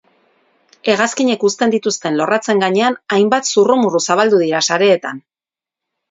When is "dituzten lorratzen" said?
1.75-2.63